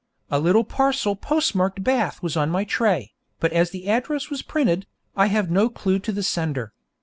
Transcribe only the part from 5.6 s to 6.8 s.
clue to the sender.